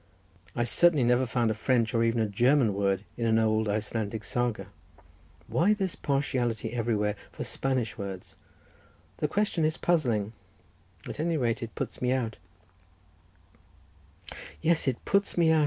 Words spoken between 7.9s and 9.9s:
words? the question is